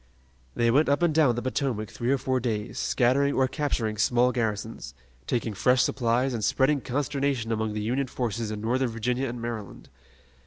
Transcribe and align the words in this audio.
They 0.55 0.71
went 0.71 0.89
up 0.89 1.03
and 1.03 1.13
down 1.13 1.35
the 1.35 1.43
Potomac 1.43 1.91
three 1.91 2.11
or 2.11 2.17
four 2.17 2.39
days, 2.39 2.79
scattering 2.79 3.35
or 3.35 3.47
capturing 3.47 3.97
small 3.99 4.31
garrisons, 4.31 4.95
taking 5.27 5.53
fresh 5.53 5.83
supplies 5.83 6.33
and 6.33 6.43
spreading 6.43 6.81
consternation 6.81 7.51
among 7.51 7.73
the 7.73 7.81
Union 7.83 8.07
forces 8.07 8.49
in 8.49 8.61
Northern 8.61 8.89
Virginia 8.89 9.29
and 9.29 9.39
Maryland. 9.39 9.89